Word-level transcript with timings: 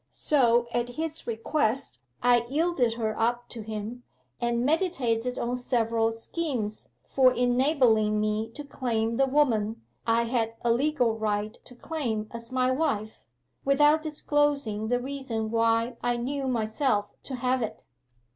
So 0.09 0.65
at 0.73 0.89
his 0.89 1.27
request 1.27 1.99
I 2.23 2.47
yielded 2.49 2.95
her 2.95 3.15
up 3.19 3.47
to 3.49 3.61
him, 3.61 4.01
and 4.39 4.65
meditated 4.65 5.37
on 5.37 5.55
several 5.55 6.11
schemes 6.11 6.89
for 7.05 7.31
enabling 7.33 8.19
me 8.19 8.49
to 8.55 8.63
claim 8.63 9.17
the 9.17 9.27
woman 9.27 9.83
I 10.07 10.23
had 10.23 10.55
a 10.63 10.71
legal 10.73 11.19
right 11.19 11.53
to 11.65 11.75
claim 11.75 12.27
as 12.31 12.51
my 12.51 12.71
wife, 12.71 13.23
without 13.63 14.01
disclosing 14.01 14.87
the 14.87 14.99
reason 14.99 15.51
why 15.51 15.97
I 16.01 16.17
knew 16.17 16.47
myself 16.47 17.09
to 17.21 17.35
have 17.35 17.61
it. 17.61 17.83